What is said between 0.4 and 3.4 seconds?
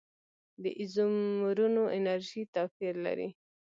د ایزومرونو انرژي توپیر لري.